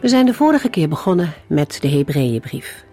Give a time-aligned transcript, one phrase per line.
[0.00, 2.84] We zijn de vorige keer begonnen met de Hebreeënbrief.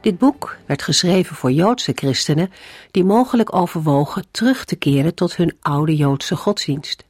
[0.00, 2.50] Dit boek werd geschreven voor Joodse christenen
[2.90, 7.04] die mogelijk overwogen terug te keren tot hun oude Joodse godsdienst.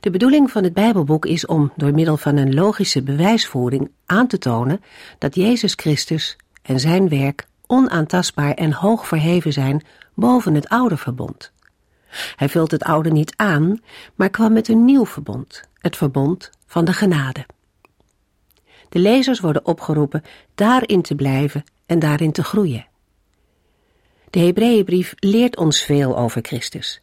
[0.00, 4.38] De bedoeling van het Bijbelboek is om door middel van een logische bewijsvoering aan te
[4.38, 4.80] tonen
[5.18, 9.82] dat Jezus Christus en zijn werk onaantastbaar en hoog verheven zijn
[10.14, 11.52] boven het oude verbond.
[12.36, 13.80] Hij vult het oude niet aan,
[14.14, 17.46] maar kwam met een nieuw verbond, het verbond van de genade.
[18.96, 20.22] De lezers worden opgeroepen
[20.54, 22.86] daarin te blijven en daarin te groeien.
[24.30, 27.00] De Hebreeënbrief leert ons veel over Christus.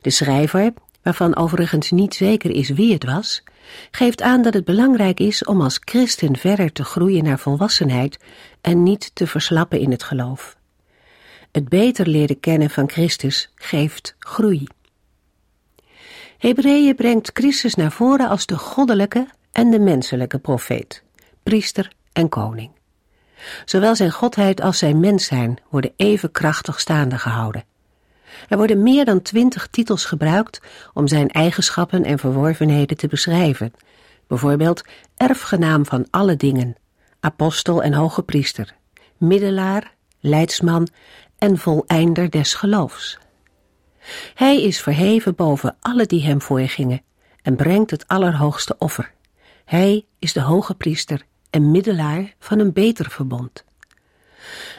[0.00, 3.42] De schrijver, waarvan overigens niet zeker is wie het was,
[3.90, 8.18] geeft aan dat het belangrijk is om als christen verder te groeien naar volwassenheid
[8.60, 10.56] en niet te verslappen in het geloof.
[11.52, 14.66] Het beter leren kennen van Christus geeft groei.
[16.38, 21.03] Hebreeën brengt Christus naar voren als de goddelijke en de menselijke profeet,
[21.44, 22.70] priester en koning.
[23.64, 27.64] Zowel zijn godheid als zijn mens zijn worden even krachtig staande gehouden.
[28.48, 30.60] Er worden meer dan twintig titels gebruikt
[30.92, 33.72] om zijn eigenschappen en verworvenheden te beschrijven.
[34.26, 34.84] Bijvoorbeeld
[35.16, 36.76] erfgenaam van alle dingen,
[37.20, 38.74] apostel en hoge priester,
[39.16, 40.88] middelaar, leidsman
[41.38, 43.18] en voleinder des geloofs.
[44.34, 47.02] Hij is verheven boven alle die hem voorgingen
[47.42, 49.12] en brengt het allerhoogste offer.
[49.64, 53.64] Hij is de hoge priester en middelaar van een beter verbond.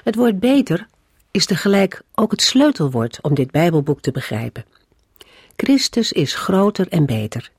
[0.04, 0.88] Het woord beter
[1.32, 4.66] is tegelijk ook het sleutelwoord om dit Bijbelboek te begrijpen.
[5.56, 7.52] Christus is groter en beter.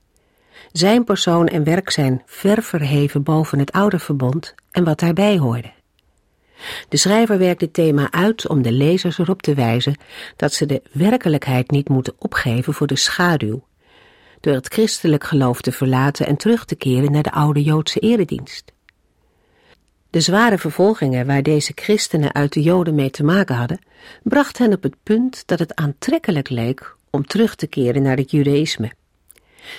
[0.72, 5.72] Zijn persoon en werk zijn ver verheven boven het oude verbond en wat daarbij hoorde.
[6.88, 9.96] De schrijver werkt dit thema uit om de lezers erop te wijzen
[10.36, 13.64] dat ze de werkelijkheid niet moeten opgeven voor de schaduw,
[14.40, 18.74] door het christelijk geloof te verlaten en terug te keren naar de oude Joodse eredienst.
[20.16, 23.78] De zware vervolgingen waar deze christenen uit de Joden mee te maken hadden,
[24.22, 28.30] bracht hen op het punt dat het aantrekkelijk leek om terug te keren naar het
[28.30, 28.90] judaïsme.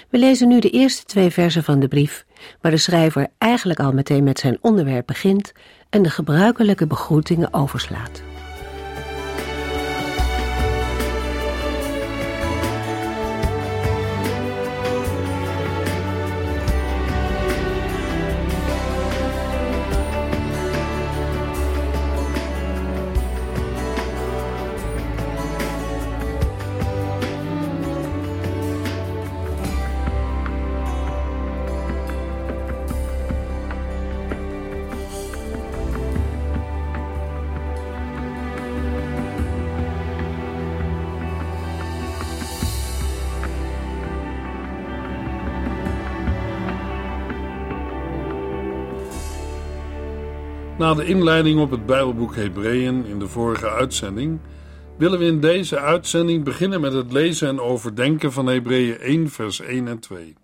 [0.10, 2.26] We lezen nu de eerste twee versen van de brief,
[2.62, 5.52] waar de schrijver eigenlijk al meteen met zijn onderwerp begint
[5.90, 8.22] en de gebruikelijke begroetingen overslaat.
[50.78, 54.40] Na de inleiding op het Bijbelboek Hebreeën in de vorige uitzending,
[54.98, 59.60] willen we in deze uitzending beginnen met het lezen en overdenken van Hebreeën 1, vers
[59.60, 60.36] 1 en 2.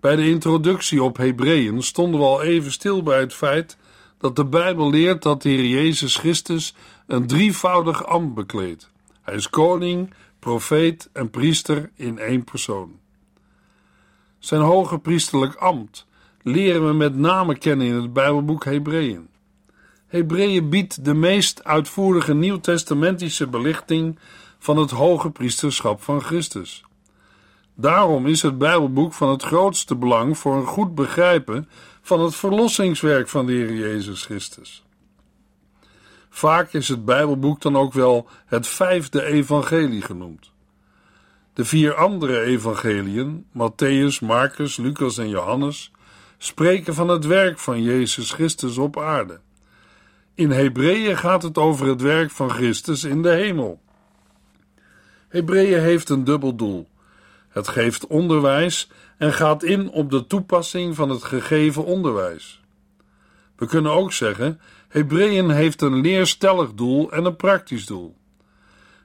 [0.00, 3.76] Bij de introductie op Hebreeën stonden we al even stil bij het feit
[4.18, 6.74] dat de Bijbel leert dat de Heer Jezus Christus
[7.06, 8.90] een drievoudig ambt bekleedt.
[9.22, 12.98] Hij is koning, profeet en priester in één persoon.
[14.38, 16.06] Zijn hoge priesterlijk ambt
[16.44, 19.28] leren we met name kennen in het Bijbelboek Hebreeën.
[20.06, 24.18] Hebreeën biedt de meest uitvoerige nieuwtestamentische belichting
[24.58, 26.84] van het hoge priesterschap van Christus.
[27.74, 31.68] Daarom is het Bijbelboek van het grootste belang voor een goed begrijpen
[32.02, 34.84] van het verlossingswerk van de Heer Jezus Christus.
[36.30, 40.52] Vaak is het Bijbelboek dan ook wel het vijfde evangelie genoemd.
[41.52, 45.92] De vier andere evangeliën, Matthäus, Marcus, Lucas en Johannes,
[46.44, 49.40] spreken van het werk van Jezus Christus op aarde.
[50.34, 53.80] In Hebreeën gaat het over het werk van Christus in de hemel.
[55.28, 56.88] Hebreeën heeft een dubbel doel.
[57.48, 62.60] Het geeft onderwijs en gaat in op de toepassing van het gegeven onderwijs.
[63.56, 68.16] We kunnen ook zeggen: Hebreeën heeft een leerstellig doel en een praktisch doel.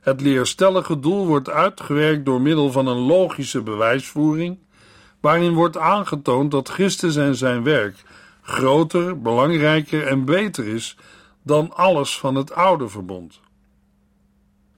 [0.02, 4.58] Het leerstellige doel wordt uitgewerkt door middel van een logische bewijsvoering
[5.20, 8.04] waarin wordt aangetoond dat Christus en zijn werk
[8.42, 10.98] groter, belangrijker en beter is
[11.44, 13.40] dan alles van het oude verbond.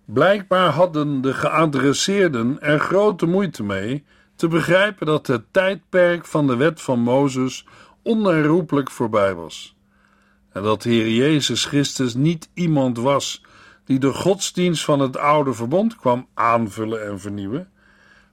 [0.05, 4.03] Blijkbaar hadden de geadresseerden er grote moeite mee
[4.35, 7.65] te begrijpen dat het tijdperk van de wet van Mozes
[8.01, 9.75] onherroepelijk voorbij was.
[10.51, 13.43] En dat de Heer Jezus Christus niet iemand was
[13.85, 17.70] die de godsdienst van het oude verbond kwam aanvullen en vernieuwen,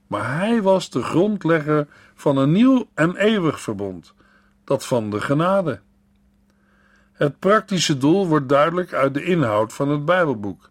[0.09, 4.13] maar hij was de grondlegger van een nieuw en eeuwig verbond,
[4.63, 5.79] dat van de genade.
[7.13, 10.69] Het praktische doel wordt duidelijk uit de inhoud van het Bijbelboek.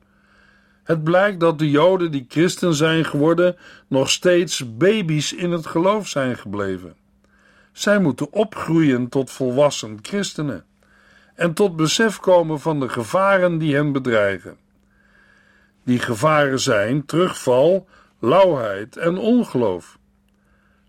[0.85, 3.57] Het blijkt dat de Joden die christen zijn geworden
[3.89, 6.97] nog steeds baby's in het geloof zijn gebleven.
[7.73, 10.65] Zij moeten opgroeien tot volwassen christenen
[11.35, 14.57] en tot besef komen van de gevaren die hen bedreigen.
[15.85, 17.89] Die gevaren zijn terugval,
[18.19, 19.99] lauwheid en ongeloof.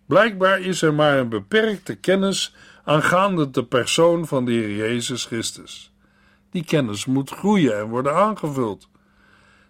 [0.05, 5.91] Blijkbaar is er maar een beperkte kennis aangaande de persoon van de Heer Jezus Christus.
[6.51, 8.89] Die kennis moet groeien en worden aangevuld.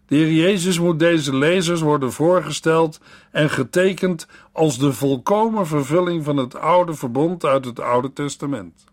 [0.05, 2.99] De Heer Jezus moet deze lezers worden voorgesteld
[3.31, 8.83] en getekend als de volkomen vervulling van het oude verbond uit het Oude Testament.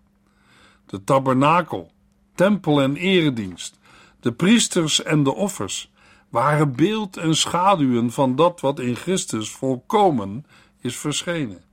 [0.86, 1.90] De tabernakel,
[2.34, 3.78] tempel en eredienst,
[4.20, 5.90] de priesters en de offers
[6.28, 10.46] waren beeld en schaduwen van dat wat in Christus volkomen
[10.80, 11.64] is verschenen.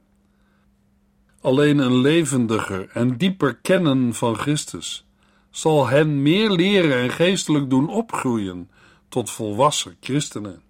[1.42, 5.06] Alleen een levendiger en dieper kennen van Christus
[5.52, 8.70] zal hen meer leren en geestelijk doen opgroeien
[9.10, 10.62] tot volwassen christenen.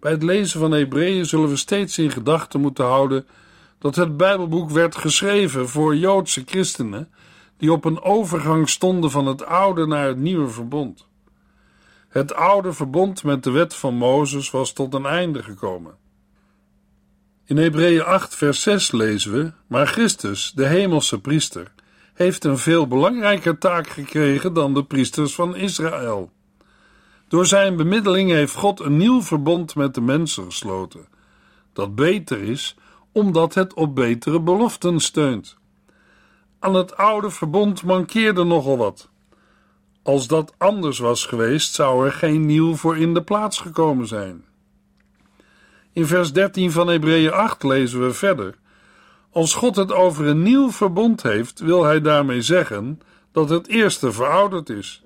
[0.00, 3.26] Bij het lezen van Hebreeën zullen we steeds in gedachten moeten houden
[3.78, 7.08] dat het Bijbelboek werd geschreven voor Joodse christenen
[7.56, 11.08] die op een overgang stonden van het oude naar het nieuwe verbond.
[12.10, 15.96] Het oude verbond met de wet van Mozes was tot een einde gekomen.
[17.44, 21.72] In Hebreeën 8, vers 6 lezen we: Maar Christus, de hemelse priester,
[22.14, 26.30] heeft een veel belangrijker taak gekregen dan de priesters van Israël.
[27.28, 31.08] Door zijn bemiddeling heeft God een nieuw verbond met de mensen gesloten,
[31.72, 32.76] dat beter is
[33.12, 35.58] omdat het op betere beloften steunt.
[36.58, 39.09] Aan het oude verbond mankeerde nogal wat.
[40.02, 44.44] Als dat anders was geweest, zou er geen nieuw voor in de plaats gekomen zijn.
[45.92, 48.54] In vers 13 van Hebreeën 8 lezen we verder:
[49.30, 53.00] Als God het over een nieuw verbond heeft, wil hij daarmee zeggen
[53.32, 55.02] dat het eerste verouderd is.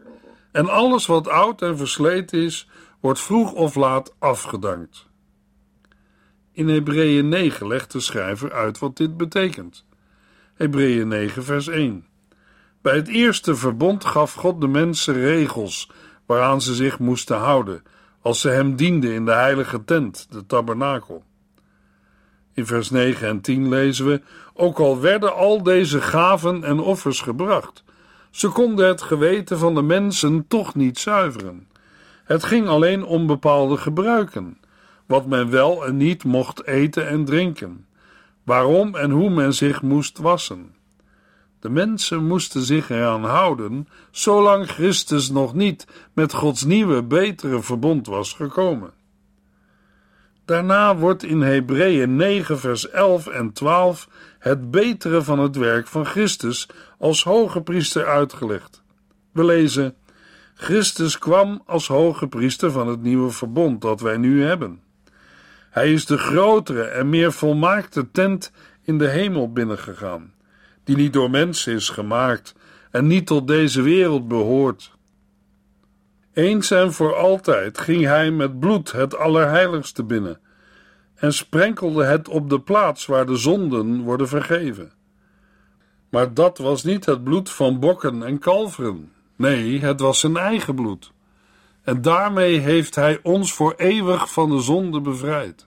[0.52, 2.68] En alles wat oud en versleten is,
[3.00, 5.06] wordt vroeg of laat afgedankt.
[6.52, 9.84] In Hebreeën 9 legt de schrijver uit wat dit betekent.
[10.54, 12.06] Hebreeën 9, vers 1.
[12.84, 15.90] Bij het eerste verbond gaf God de mensen regels
[16.26, 17.82] waaraan ze zich moesten houden,
[18.20, 21.24] als ze hem dienden in de heilige tent, de tabernakel.
[22.52, 24.22] In vers 9 en 10 lezen we:
[24.54, 27.84] Ook al werden al deze gaven en offers gebracht,
[28.30, 31.68] ze konden het geweten van de mensen toch niet zuiveren.
[32.24, 34.58] Het ging alleen om bepaalde gebruiken,
[35.06, 37.86] wat men wel en niet mocht eten en drinken,
[38.42, 40.74] waarom en hoe men zich moest wassen.
[41.64, 48.06] De mensen moesten zich eraan houden, zolang Christus nog niet met Gods nieuwe, betere verbond
[48.06, 48.92] was gekomen.
[50.44, 56.06] Daarna wordt in Hebreeën 9, vers 11 en 12 het betere van het werk van
[56.06, 56.68] Christus
[56.98, 58.82] als hoge priester uitgelegd.
[59.32, 59.94] We lezen:
[60.54, 64.82] Christus kwam als hoge priester van het nieuwe verbond dat wij nu hebben.
[65.70, 68.52] Hij is de grotere en meer volmaakte tent
[68.82, 70.33] in de hemel binnengegaan,
[70.84, 72.54] die niet door mensen is gemaakt
[72.90, 74.92] en niet tot deze wereld behoort.
[76.32, 80.40] Eens en voor altijd ging hij met bloed het Allerheiligste binnen
[81.14, 84.92] en sprenkelde het op de plaats waar de zonden worden vergeven.
[86.08, 89.12] Maar dat was niet het bloed van bokken en kalveren.
[89.36, 91.12] Nee, het was zijn eigen bloed.
[91.82, 95.66] En daarmee heeft hij ons voor eeuwig van de zonde bevrijd.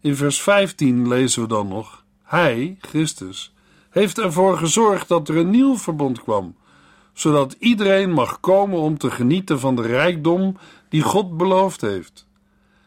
[0.00, 3.54] In vers 15 lezen we dan nog: Hij, Christus,
[3.90, 6.54] heeft ervoor gezorgd dat er een nieuw verbond kwam,
[7.12, 10.56] zodat iedereen mag komen om te genieten van de rijkdom
[10.88, 12.26] die God beloofd heeft.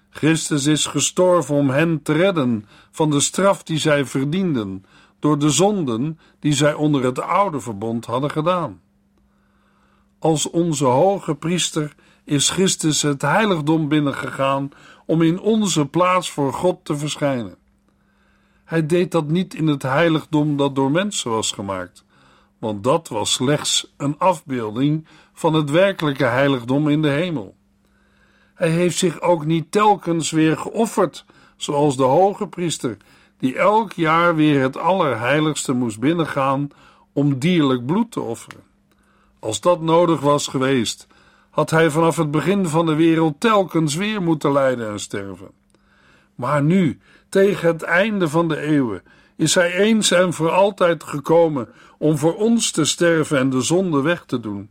[0.10, 4.86] Christus is gestorven om hen te redden van de straf die zij verdienden
[5.20, 8.82] door de zonden die zij onder het oude verbond hadden gedaan.
[10.20, 14.70] Als onze hoge priester is Christus het heiligdom binnengegaan
[15.06, 17.58] om in onze plaats voor God te verschijnen.
[18.72, 22.06] Hij deed dat niet in het heiligdom dat door mensen was gemaakt,
[22.60, 27.56] want dat was slechts een afbeelding van het werkelijke heiligdom in de hemel.
[28.54, 31.26] Hij heeft zich ook niet telkens weer geofferd,
[31.56, 32.98] zoals de hoge priester,
[33.38, 36.68] die elk jaar weer het allerheiligste moest binnengaan
[37.14, 38.64] om dierlijk bloed te offeren.
[39.40, 41.08] Als dat nodig was geweest,
[41.50, 45.52] had hij vanaf het begin van de wereld telkens weer moeten lijden en sterven.
[46.36, 47.00] Maar nu,
[47.32, 49.04] tegen het einde van de eeuwen,
[49.36, 54.02] is hij eens en voor altijd gekomen om voor ons te sterven en de zonde
[54.02, 54.70] weg te doen.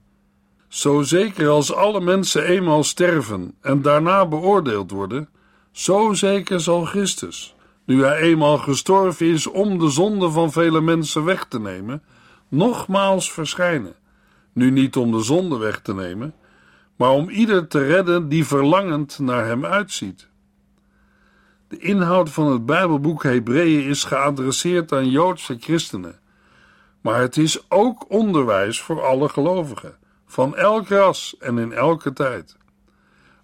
[0.69, 5.29] Zo zeker als alle mensen eenmaal sterven en daarna beoordeeld worden,
[5.73, 11.25] zo zeker zal Christus, nu hij eenmaal gestorven is om de zonde van vele mensen
[11.25, 12.03] weg te nemen,
[12.49, 13.95] nogmaals verschijnen.
[14.53, 16.35] Nu niet om de zonde weg te nemen,
[16.97, 20.30] maar om ieder te redden die verlangend naar hem uitziet.
[21.71, 26.21] De inhoud van het Bijbelboek Hebreeën is geadresseerd aan Joodse christenen,
[27.01, 29.97] maar het is ook onderwijs voor alle gelovigen,
[30.27, 32.57] van elk ras en in elke tijd.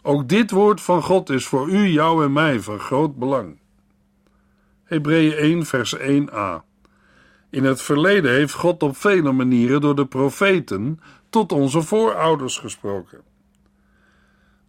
[0.03, 3.59] Ook dit woord van God is voor u, jou en mij van groot belang.
[4.85, 6.65] Hebreeën 1, vers 1a.
[7.51, 13.21] In het verleden heeft God op vele manieren door de profeten tot onze voorouders gesproken.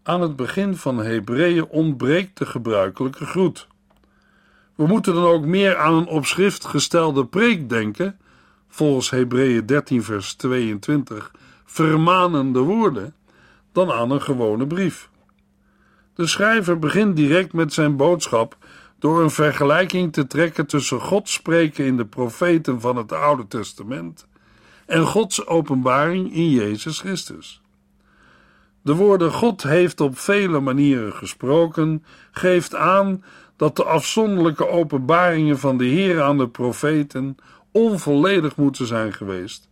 [0.08, 3.68] Aan het begin van Hebreeën ontbreekt de gebruikelijke groet.
[4.76, 8.20] We moeten dan ook meer aan een op schrift gestelde preek denken,
[8.68, 11.32] volgens Hebreeën 13 vers 22,
[11.66, 13.16] vermanende woorden,
[13.72, 15.10] dan aan een gewone brief.
[16.14, 18.58] De schrijver begint direct met zijn boodschap
[19.00, 24.28] door een vergelijking te trekken tussen God spreken in de profeten van het Oude Testament
[24.86, 27.62] en Gods openbaring in Jezus Christus.
[28.82, 33.24] De woorden God heeft op vele manieren gesproken, geeft aan
[33.56, 37.38] dat de afzonderlijke openbaringen van de Heer aan de profeten
[37.72, 39.68] onvolledig moeten zijn geweest,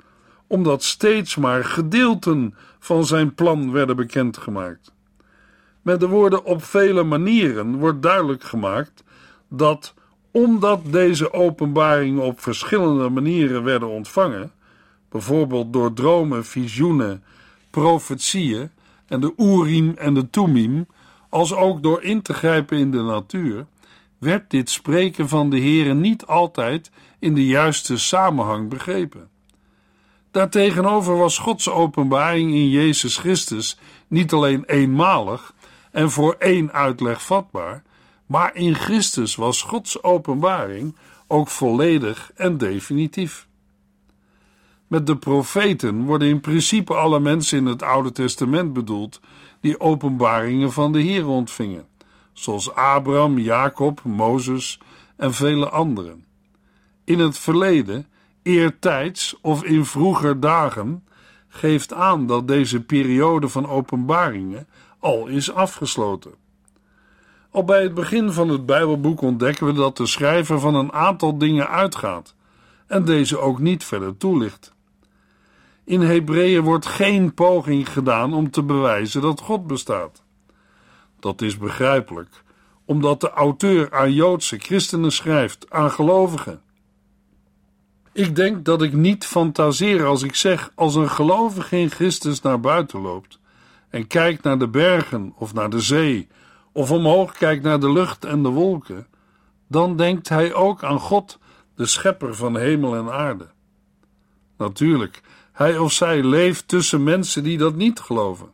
[0.48, 4.94] omdat steeds maar gedeelten van zijn plan werden bekendgemaakt.
[5.82, 9.04] Met de woorden op vele manieren wordt duidelijk gemaakt
[9.50, 9.94] dat,
[10.32, 14.52] omdat deze openbaringen op verschillende manieren werden ontvangen,
[15.10, 17.24] bijvoorbeeld door dromen, visioenen,
[17.70, 18.70] profetieën
[19.08, 20.88] en de Urim en de Tumim,
[21.30, 23.66] als ook door in te grijpen in de natuur,
[24.18, 29.30] werd dit spreken van de Heere niet altijd in de juiste samenhang begrepen.
[30.32, 35.54] Daartegenover was Gods openbaring in Jezus Christus niet alleen eenmalig
[35.92, 37.84] en voor één uitleg vatbaar,
[38.26, 40.96] maar in Christus was Gods openbaring
[41.28, 43.45] ook volledig en definitief.
[44.96, 49.20] Met de profeten worden in principe alle mensen in het Oude Testament bedoeld
[49.62, 51.86] die openbaringen van de Heer ontvingen,
[52.34, 54.80] zoals Abraham, Jacob, Mozes
[55.18, 56.26] en vele anderen.
[57.04, 58.08] In het verleden,
[58.44, 61.04] eertijds of in vroeger dagen,
[61.48, 64.68] geeft aan dat deze periode van openbaringen
[65.00, 66.34] al is afgesloten.
[67.52, 71.38] Al bij het begin van het Bijbelboek ontdekken we dat de schrijver van een aantal
[71.38, 72.36] dingen uitgaat
[72.88, 74.75] en deze ook niet verder toelicht.
[75.86, 80.24] In Hebreeën wordt geen poging gedaan om te bewijzen dat God bestaat.
[81.20, 82.44] Dat is begrijpelijk,
[82.86, 86.62] omdat de auteur aan Joodse christenen schrijft, aan gelovigen.
[88.14, 92.60] Ik denk dat ik niet fantaseer als ik zeg: als een gelovige in Christus naar
[92.60, 93.40] buiten loopt
[93.90, 96.28] en kijkt naar de bergen of naar de zee,
[96.72, 99.08] of omhoog kijkt naar de lucht en de wolken,
[99.68, 101.40] dan denkt hij ook aan God,
[101.76, 103.48] de schepper van hemel en aarde.
[104.58, 105.22] Natuurlijk,
[105.56, 108.52] hij of zij leeft tussen mensen die dat niet geloven.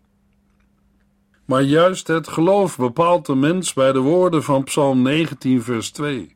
[1.45, 6.35] Maar juist het geloof bepaalt de mens bij de woorden van Psalm 19, vers 2.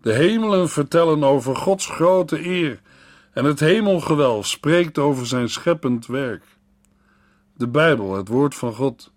[0.00, 2.80] De hemelen vertellen over Gods grote eer
[3.32, 6.44] en het hemelgewelf spreekt over zijn scheppend werk.
[7.56, 9.12] De Bijbel, het woord van God,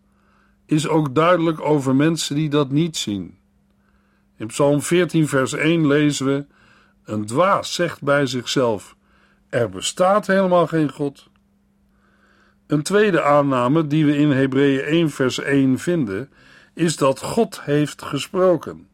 [0.66, 3.38] is ook duidelijk over mensen die dat niet zien.
[4.38, 6.46] In Psalm 14, vers 1 lezen we:
[7.04, 8.96] Een dwaas zegt bij zichzelf:
[9.56, 11.28] er bestaat helemaal geen God.
[12.68, 16.30] Een tweede aanname die we in Hebreeën 1 vers 1 vinden,
[16.74, 18.88] is dat God heeft gesproken.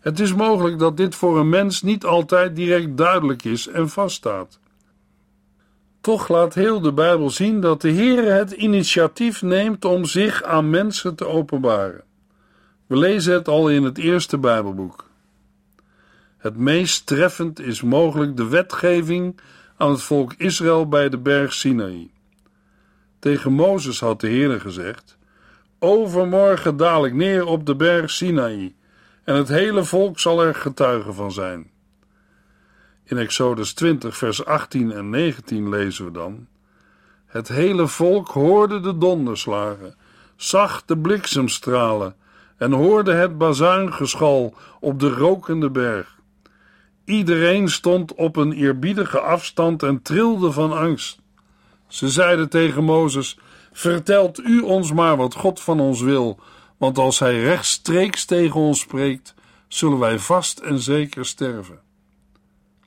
[0.00, 4.60] Het is mogelijk dat dit voor een mens niet altijd direct duidelijk is en vaststaat.
[6.00, 10.70] Toch laat heel de Bijbel zien dat de Heer het initiatief neemt om zich aan
[10.70, 12.04] mensen te openbaren.
[12.86, 15.10] We lezen het al in het eerste Bijbelboek.
[16.42, 19.40] Het meest treffend is mogelijk de wetgeving
[19.76, 22.10] aan het volk Israël bij de berg Sinaï.
[23.18, 25.18] Tegen Mozes had de Heer gezegd:
[25.78, 28.74] Overmorgen daal ik neer op de berg Sinaï,
[29.24, 31.70] en het hele volk zal er getuige van zijn.
[33.04, 36.46] In Exodus 20, vers 18 en 19 lezen we dan:
[37.26, 39.94] Het hele volk hoorde de donderslagen,
[40.36, 42.14] zag de bliksemstralen
[42.56, 46.20] en hoorde het bazuingeschal op de rokende berg.
[47.04, 51.20] Iedereen stond op een eerbiedige afstand en trilde van angst.
[51.88, 53.38] Ze zeiden tegen Mozes:
[53.72, 56.40] Vertelt u ons maar wat God van ons wil,
[56.76, 59.34] want als hij rechtstreeks tegen ons spreekt,
[59.68, 61.80] zullen wij vast en zeker sterven.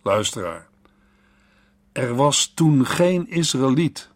[0.04, 0.68] Luisteraar,
[1.92, 4.10] er was toen geen Israëliet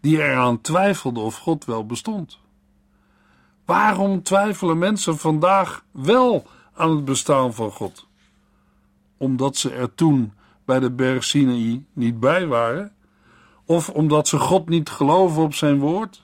[0.00, 2.38] die eraan twijfelde of God wel bestond.
[3.64, 8.07] Waarom twijfelen mensen vandaag wel aan het bestaan van God?
[9.18, 10.32] Omdat ze er toen
[10.64, 12.92] bij de berg Sinaï niet bij waren?
[13.64, 16.22] Of omdat ze God niet geloven op zijn woord?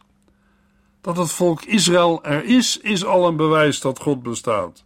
[1.00, 4.84] Dat het volk Israël er is, is al een bewijs dat God bestaat.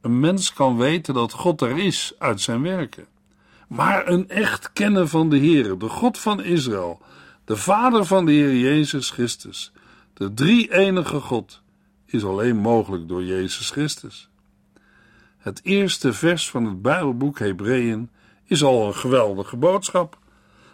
[0.00, 3.06] Een mens kan weten dat God er is uit zijn werken.
[3.68, 7.00] Maar een echt kennen van de Heer, de God van Israël,
[7.44, 9.72] de Vader van de Heer Jezus Christus,
[10.14, 11.62] de drie enige God,
[12.06, 14.28] is alleen mogelijk door Jezus Christus.
[15.42, 18.10] Het eerste vers van het Bijbelboek Hebreeën
[18.44, 20.18] is al een geweldige boodschap.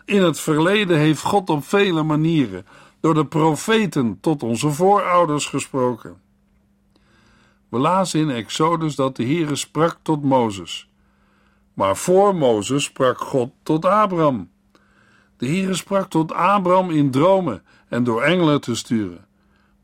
[0.04, 2.66] In het verleden heeft God op vele manieren
[3.00, 6.20] door de profeten tot onze voorouders gesproken.
[7.68, 10.88] We lazen in Exodus dat de Heere sprak tot Mozes.
[11.74, 14.50] Maar voor Mozes sprak God tot Abraham.
[15.36, 19.26] De Heere sprak tot Abraham in dromen en door engelen te sturen.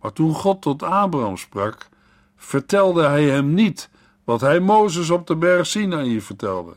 [0.01, 1.89] Maar toen God tot Abraham sprak,
[2.37, 3.93] vertelde hij hem niet
[4.25, 6.77] wat hij Mozes op de berg Sinaï vertelde.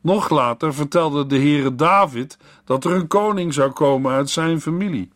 [0.00, 5.10] Nog later vertelde de Heere David dat er een koning zou komen uit zijn familie.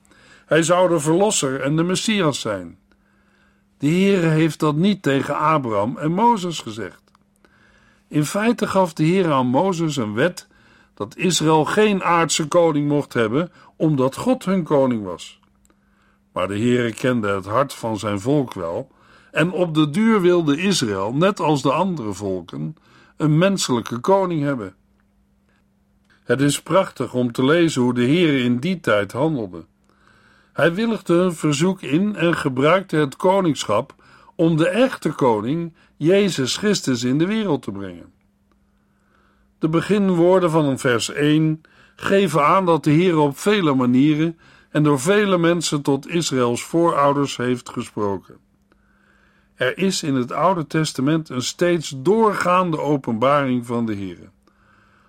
[0.46, 2.78] Hij zou de verlosser en de Messias zijn.
[3.78, 7.02] De Heere heeft dat niet tegen Abraham en Mozes gezegd.
[8.08, 10.48] In feite gaf de Heer aan Mozes een wet
[10.94, 15.40] dat Israël geen aardse koning mocht hebben, omdat God hun koning was.
[16.32, 18.90] Maar de Heere kende het hart van zijn volk wel,
[19.36, 22.76] en op de duur wilde Israël, net als de andere volken,
[23.16, 24.74] een menselijke koning hebben.
[26.24, 29.64] Het is prachtig om te lezen hoe de Heer in die tijd handelde.
[30.52, 33.94] Hij willigde hun verzoek in en gebruikte het koningschap
[34.34, 38.12] om de echte koning, Jezus Christus, in de wereld te brengen.
[39.58, 41.60] De beginwoorden van vers 1
[41.96, 44.38] geven aan dat de Heer op vele manieren
[44.70, 48.45] en door vele mensen tot Israëls voorouders heeft gesproken.
[49.56, 54.30] Er is in het Oude Testament een steeds doorgaande openbaring van de Heer.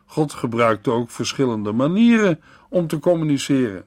[0.06, 3.86] God gebruikte ook verschillende manieren om te communiceren.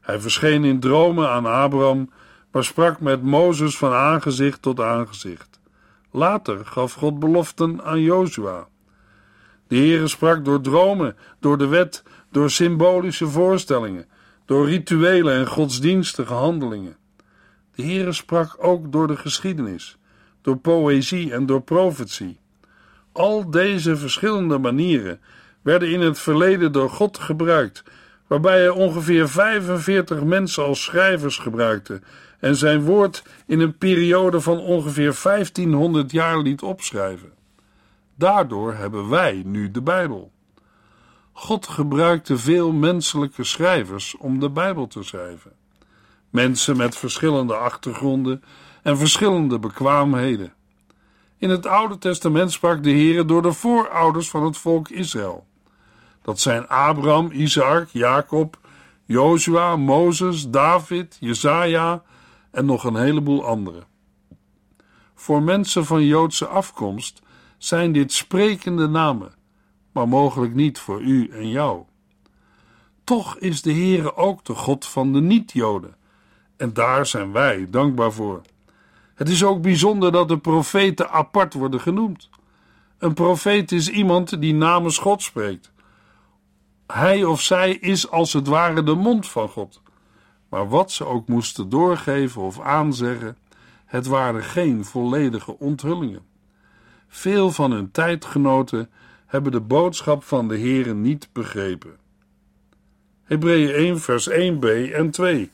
[0.00, 2.10] Hij verscheen in dromen aan Abraham,
[2.50, 5.60] maar sprak met Mozes van aangezicht tot aangezicht.
[6.10, 8.66] Later gaf God beloften aan Jozua.
[9.68, 14.06] De Heere sprak door dromen, door de wet, door symbolische voorstellingen,
[14.44, 16.96] door rituelen en godsdienstige handelingen.
[17.74, 19.96] De Heere sprak ook door de geschiedenis,
[20.42, 22.38] door poëzie en door profetie.
[23.12, 25.20] Al deze verschillende manieren
[25.62, 27.82] werden in het verleden door God gebruikt,
[28.26, 32.00] waarbij hij ongeveer 45 mensen als schrijvers gebruikte
[32.40, 37.32] en zijn woord in een periode van ongeveer 1500 jaar liet opschrijven.
[38.14, 40.32] Daardoor hebben wij nu de Bijbel.
[41.32, 45.52] God gebruikte veel menselijke schrijvers om de Bijbel te schrijven.
[46.34, 48.42] Mensen met verschillende achtergronden
[48.82, 50.52] en verschillende bekwaamheden.
[51.38, 55.46] In het Oude Testament sprak de Heer door de voorouders van het volk Israël.
[56.22, 58.58] Dat zijn Abraham, Isaac, Jacob,
[59.04, 62.02] Jozua, Mozes, David, Jesaja
[62.50, 63.84] en nog een heleboel anderen.
[65.14, 67.22] Voor mensen van Joodse afkomst
[67.58, 69.34] zijn dit sprekende namen,
[69.92, 71.82] maar mogelijk niet voor u en jou.
[73.04, 76.02] Toch is de Heere ook de God van de niet-Joden,
[76.64, 78.40] en daar zijn wij dankbaar voor.
[79.14, 82.28] Het is ook bijzonder dat de profeten apart worden genoemd.
[82.98, 85.72] Een profeet is iemand die namens God spreekt.
[86.86, 89.82] Hij of zij is als het ware de mond van God.
[90.48, 93.36] Maar wat ze ook moesten doorgeven of aanzeggen,
[93.84, 96.22] het waren geen volledige onthullingen.
[97.08, 98.90] Veel van hun tijdgenoten
[99.26, 101.96] hebben de boodschap van de Heere niet begrepen.
[103.24, 105.50] Hebreeën 1 vers 1b en 2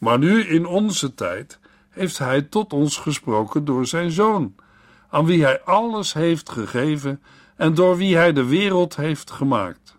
[0.00, 1.58] Maar nu in onze tijd
[1.88, 4.54] heeft hij tot ons gesproken door zijn Zoon,
[5.10, 7.22] aan wie hij alles heeft gegeven
[7.56, 9.98] en door wie hij de wereld heeft gemaakt.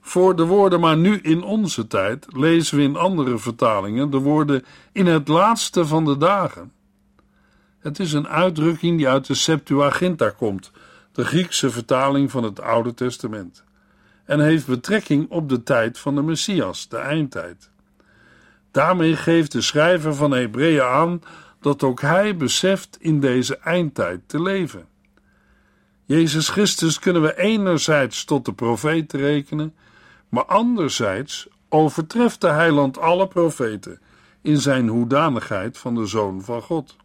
[0.00, 4.64] Voor de woorden maar nu in onze tijd lezen we in andere vertalingen de woorden
[4.92, 6.72] in het laatste van de dagen.
[7.78, 10.70] Het is een uitdrukking die uit de Septuaginta komt,
[11.12, 13.64] de Griekse vertaling van het Oude Testament,
[14.24, 17.70] en heeft betrekking op de tijd van de Messias, de eindtijd.
[18.70, 21.22] Daarmee geeft de schrijver van Hebreeën aan
[21.60, 24.86] dat ook Hij beseft in deze eindtijd te leven.
[26.04, 29.74] Jezus Christus kunnen we enerzijds tot de profeet rekenen,
[30.28, 34.00] maar anderzijds overtreft de heiland alle profeten
[34.42, 36.96] in zijn hoedanigheid van de Zoon van God.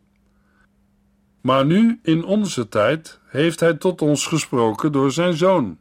[1.41, 5.77] Maar nu, in onze tijd, heeft hij tot ons gesproken door zijn Zoon.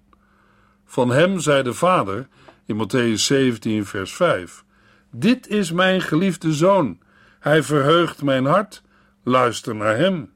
[0.84, 2.28] Van hem zei de Vader
[2.66, 4.64] in Matthäus 17, vers 5:
[5.14, 6.98] Dit is mijn geliefde Zoon,
[7.40, 8.82] hij verheugt mijn hart,
[9.22, 10.32] luister naar hem.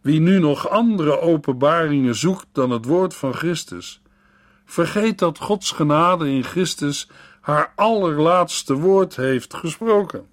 [0.00, 4.02] Wie nu nog andere openbaringen zoekt dan het woord van Christus,
[4.64, 7.08] vergeet dat Gods genade in Christus
[7.40, 10.26] haar allerlaatste woord heeft gesproken.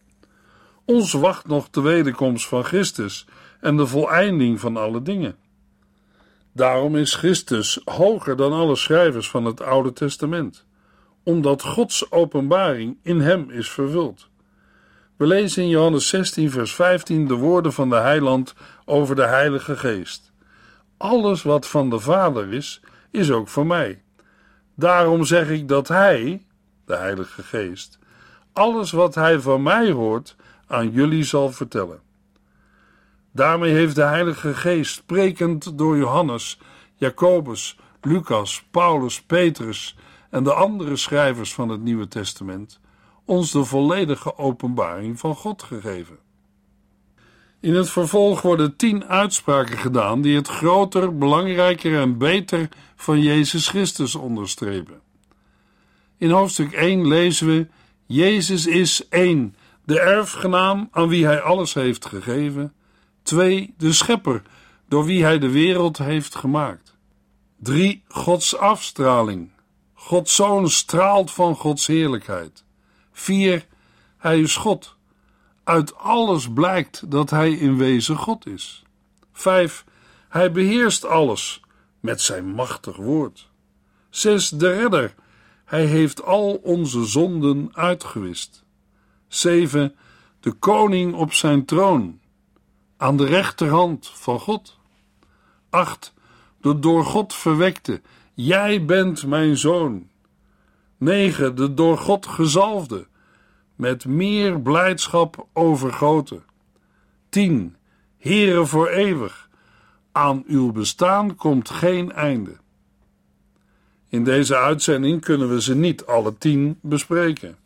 [0.85, 3.25] Ons wacht nog de wederkomst van Christus
[3.59, 5.35] en de voleinding van alle dingen.
[6.51, 10.65] Daarom is Christus hoger dan alle schrijvers van het Oude Testament,
[11.23, 14.29] omdat Gods openbaring in hem is vervuld.
[15.15, 18.53] We lezen in Johannes 16, vers 15 de woorden van de Heiland
[18.85, 20.31] over de Heilige Geest.
[20.97, 24.01] Alles wat van de Vader is, is ook van mij.
[24.75, 26.45] Daarom zeg ik dat Hij,
[26.85, 27.99] de Heilige Geest,
[28.53, 30.35] alles wat Hij van mij hoort,
[30.67, 31.99] aan jullie zal vertellen.
[33.31, 36.59] Daarmee heeft de Heilige Geest, sprekend door Johannes,
[36.95, 39.95] Jacobus, Lucas, Paulus, Petrus
[40.29, 42.79] en de andere schrijvers van het Nieuwe Testament,
[43.25, 46.17] ons de volledige openbaring van God gegeven.
[47.59, 53.67] In het vervolg worden tien uitspraken gedaan die het groter, belangrijker en beter van Jezus
[53.67, 55.01] Christus onderstrepen.
[56.17, 57.67] In hoofdstuk 1 lezen we:
[58.05, 62.73] Jezus is één, de erfgenaam aan wie hij alles heeft gegeven.
[63.23, 63.73] 2.
[63.77, 64.41] De schepper,
[64.87, 66.95] door wie hij de wereld heeft gemaakt.
[67.57, 68.03] 3.
[68.07, 69.49] Gods afstraling.
[70.09, 72.63] Gods zoon straalt van Gods heerlijkheid.
[73.11, 73.65] 4.
[74.17, 74.95] Hij is God.
[75.63, 78.83] Uit alles blijkt dat hij in wezen God is.
[79.33, 79.85] 5.
[80.29, 81.61] Hij beheerst alles
[81.99, 83.49] met zijn machtig woord.
[84.09, 84.49] 6.
[84.49, 85.15] De redder.
[85.65, 88.63] Hij heeft al onze zonden uitgewist.
[89.27, 89.95] 7.
[90.39, 92.19] De koning op zijn troon
[92.97, 94.77] aan de rechterhand van God.
[95.69, 96.13] 8.
[96.61, 98.01] De door God verwekte,
[98.45, 100.07] jij bent mijn zoon.
[100.97, 101.55] 9.
[101.55, 103.07] De door God gezalfde,
[103.75, 106.43] met meer blijdschap overgoten.
[107.29, 107.75] 10.
[108.17, 109.49] Here voor eeuwig,
[110.11, 112.57] aan uw bestaan komt geen einde.
[114.09, 117.57] In deze uitzending kunnen we ze niet alle tien bespreken.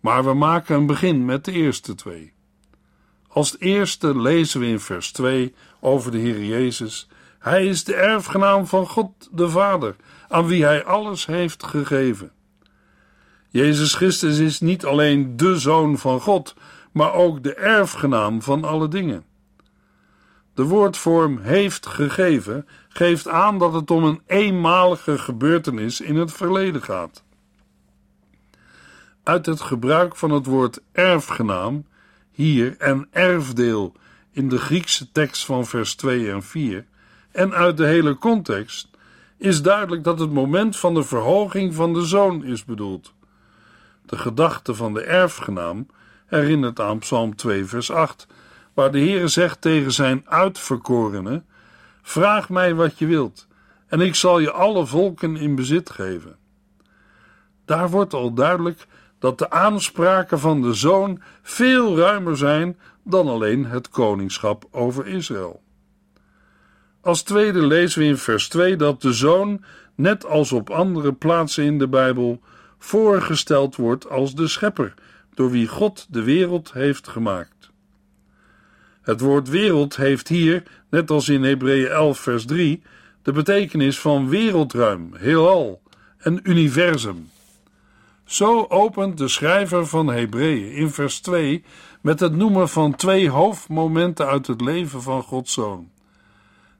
[0.00, 2.32] Maar we maken een begin met de eerste twee.
[3.28, 7.08] Als eerste lezen we in vers 2 over de Heer Jezus.
[7.38, 9.96] Hij is de erfgenaam van God de Vader,
[10.28, 12.30] aan wie hij alles heeft gegeven.
[13.48, 16.54] Jezus Christus is niet alleen de Zoon van God,
[16.92, 19.24] maar ook de erfgenaam van alle dingen.
[20.54, 26.82] De woordvorm heeft gegeven geeft aan dat het om een eenmalige gebeurtenis in het verleden
[26.82, 27.24] gaat.
[29.22, 31.86] Uit het gebruik van het woord erfgenaam
[32.30, 33.92] hier en erfdeel
[34.30, 36.86] in de Griekse tekst van vers 2 en 4
[37.30, 38.88] en uit de hele context
[39.36, 43.12] is duidelijk dat het moment van de verhoging van de zoon is bedoeld.
[44.06, 45.86] De gedachte van de erfgenaam
[46.26, 48.26] herinnert aan Psalm 2 vers 8,
[48.74, 51.42] waar de Heere zegt tegen zijn uitverkorene:
[52.02, 53.46] Vraag mij wat je wilt,
[53.86, 56.36] en ik zal je alle volken in bezit geven.
[57.64, 58.86] Daar wordt al duidelijk
[59.18, 65.62] dat de aanspraken van de zoon veel ruimer zijn dan alleen het koningschap over Israël.
[67.00, 71.64] Als tweede lezen we in vers 2 dat de zoon, net als op andere plaatsen
[71.64, 72.40] in de Bijbel,
[72.78, 74.94] voorgesteld wordt als de schepper,
[75.34, 77.70] door wie God de wereld heeft gemaakt.
[79.02, 82.82] Het woord wereld heeft hier, net als in Hebreeën 11 vers 3,
[83.22, 85.82] de betekenis van wereldruim, heelal
[86.18, 87.30] en universum.
[88.24, 91.64] Zo opent de schrijver van Hebreeën in vers 2
[92.00, 95.90] met het noemen van twee hoofdmomenten uit het leven van Gods Zoon.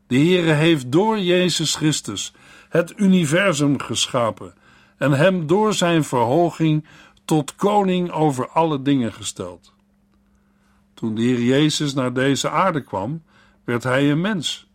[0.09, 2.33] De Heere heeft door Jezus Christus
[2.68, 4.55] het universum geschapen
[4.97, 6.85] en hem door zijn verhoging
[7.25, 9.73] tot koning over alle dingen gesteld.
[10.94, 13.23] Toen de Heer Jezus naar deze aarde kwam,
[13.64, 14.66] werd hij een mens.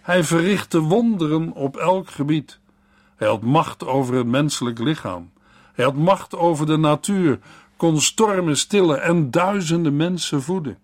[0.00, 2.58] Hij verrichtte wonderen op elk gebied.
[3.16, 5.30] Hij had macht over het menselijk lichaam.
[5.72, 7.38] Hij had macht over de natuur,
[7.76, 10.78] kon stormen stillen en duizenden mensen voeden.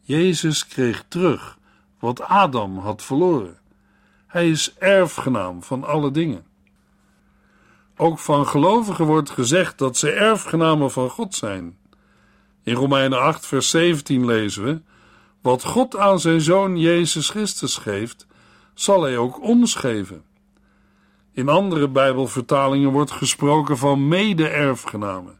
[0.00, 1.58] Jezus kreeg terug
[1.98, 3.58] wat Adam had verloren.
[4.26, 6.44] Hij is erfgenaam van alle dingen.
[7.96, 11.76] Ook van gelovigen wordt gezegd dat ze erfgenamen van God zijn.
[12.62, 14.80] In Romeinen 8, vers 17 lezen we:
[15.40, 18.26] Wat God aan zijn zoon Jezus Christus geeft,
[18.74, 20.24] zal hij ook ons geven.
[21.32, 25.38] In andere Bijbelvertalingen wordt gesproken van mede-erfgenamen.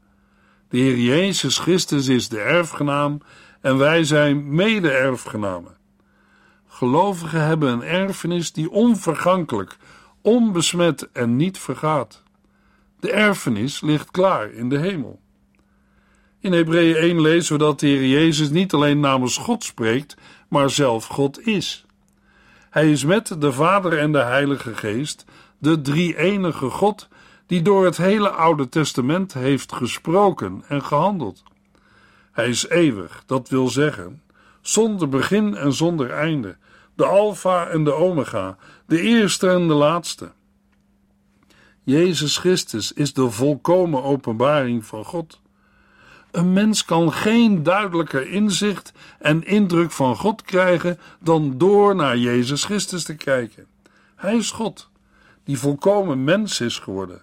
[0.68, 3.20] De Heer Jezus Christus is de erfgenaam
[3.60, 5.76] en wij zijn mede-erfgenamen.
[6.74, 9.76] Gelovigen hebben een erfenis die onvergankelijk,
[10.22, 12.22] onbesmet en niet vergaat.
[13.00, 15.20] De erfenis ligt klaar in de hemel.
[16.40, 20.16] In Hebreeën 1 lezen we dat de Heer Jezus niet alleen namens God spreekt,
[20.48, 21.84] maar zelf God is.
[22.70, 25.24] Hij is met de Vader en de Heilige Geest
[25.58, 27.08] de drie-enige God
[27.46, 31.42] die door het hele Oude Testament heeft gesproken en gehandeld.
[32.32, 34.22] Hij is eeuwig, dat wil zeggen,
[34.60, 36.56] zonder begin en zonder einde,
[36.94, 40.32] de Alpha en de Omega, de eerste en de laatste.
[41.82, 45.40] Jezus Christus is de volkomen openbaring van God.
[46.30, 52.64] Een mens kan geen duidelijker inzicht en indruk van God krijgen dan door naar Jezus
[52.64, 53.66] Christus te kijken.
[54.16, 54.90] Hij is God,
[55.44, 57.22] die volkomen mens is geworden.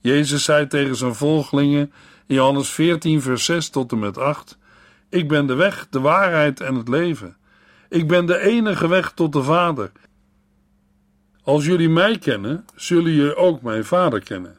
[0.00, 1.92] Jezus zei tegen zijn volgelingen
[2.26, 4.58] in Johannes 14, vers 6 tot en met 8:
[5.08, 7.36] Ik ben de weg, de waarheid en het leven.
[7.92, 9.92] Ik ben de enige weg tot de Vader.
[11.42, 14.56] Als jullie mij kennen, zullen jullie ook mijn Vader kennen.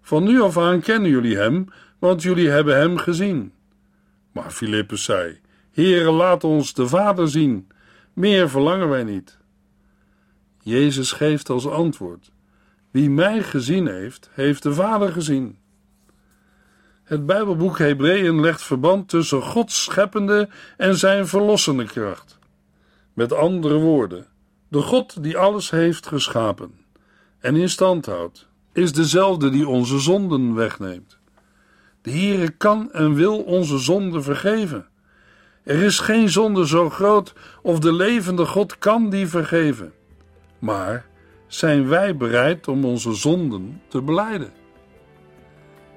[0.00, 1.66] Van nu af aan kennen jullie hem,
[1.98, 3.52] want jullie hebben hem gezien.
[4.32, 5.40] Maar Filippus zei:
[5.70, 7.68] Heere, laat ons de Vader zien.
[8.12, 9.38] Meer verlangen wij niet.
[10.62, 12.30] Jezus geeft als antwoord:
[12.90, 15.58] Wie mij gezien heeft, heeft de Vader gezien.
[17.04, 22.37] Het Bijbelboek Hebreeën legt verband tussen Gods scheppende en zijn verlossende kracht.
[23.18, 24.26] Met andere woorden,
[24.68, 26.70] de God die alles heeft geschapen
[27.38, 31.18] en in stand houdt, is dezelfde die onze zonden wegneemt.
[32.02, 34.86] De Heere kan en wil onze zonden vergeven.
[35.62, 39.92] Er is geen zonde zo groot of de levende God kan die vergeven.
[40.58, 41.06] Maar
[41.46, 44.52] zijn wij bereid om onze zonden te beleiden?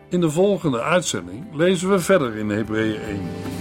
[0.10, 3.61] In de volgende uitzending lezen we verder in Hebreeën 1.